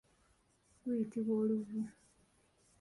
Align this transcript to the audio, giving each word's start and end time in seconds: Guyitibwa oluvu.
Guyitibwa 0.81 1.33
oluvu. 1.41 1.79